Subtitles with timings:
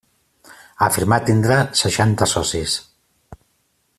[0.85, 2.79] Afirmà tindre seixanta socis.